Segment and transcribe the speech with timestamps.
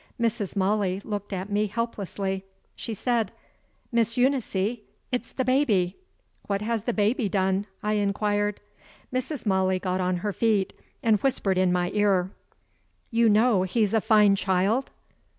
[0.19, 0.55] Mrs.
[0.55, 2.43] Molly looked at me helplessly.
[2.75, 3.31] She said:
[3.91, 4.55] "Miss Eunice,
[5.11, 5.95] it's the baby."
[6.47, 8.61] "What has the baby done?" I inquired.
[9.13, 9.45] Mrs.
[9.45, 12.31] Molly got on her feet, and whispered in my ear:
[13.11, 14.89] "You know he's a fine child?"